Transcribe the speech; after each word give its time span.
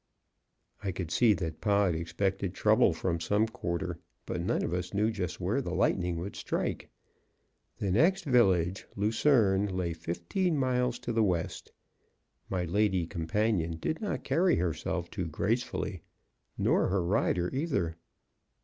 I 0.83 0.91
could 0.91 1.11
see 1.11 1.33
that 1.35 1.61
Pod 1.61 1.93
expected 1.93 2.55
trouble 2.55 2.91
from 2.91 3.19
some 3.19 3.45
quarter, 3.47 3.99
but 4.25 4.41
none 4.41 4.63
of 4.63 4.73
us 4.73 4.95
knew 4.95 5.11
just 5.11 5.39
where 5.39 5.61
the 5.61 5.75
lightning 5.75 6.17
would 6.17 6.35
strike. 6.35 6.89
The 7.77 7.91
next 7.91 8.23
village, 8.25 8.87
Luzerne, 8.95 9.67
lay 9.67 9.93
fifteen 9.93 10.57
miles 10.57 10.97
to 10.97 11.13
the 11.13 11.21
west. 11.21 11.71
My 12.49 12.65
lady 12.65 13.05
companion 13.05 13.77
did 13.79 14.01
not 14.01 14.23
carry 14.23 14.55
herself 14.55 15.11
too 15.11 15.27
gracefully, 15.27 16.01
nor 16.57 16.87
her 16.87 17.03
rider, 17.05 17.51
either. 17.53 17.95